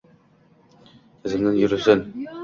—Izimdan 1.31 1.59
yurilsin! 1.65 2.01